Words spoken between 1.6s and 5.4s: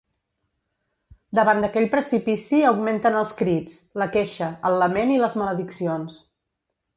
d'aquell precipici augmenten els crits, la queixa, el lament i les